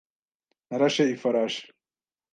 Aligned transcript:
Narashe 0.67 1.03
ifarashi. 1.15 1.63